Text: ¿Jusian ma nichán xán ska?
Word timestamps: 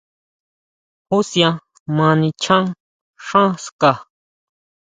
¿Jusian 1.09 1.53
ma 1.95 2.07
nichán 2.19 2.63
xán 3.27 3.49
ska? 3.65 3.91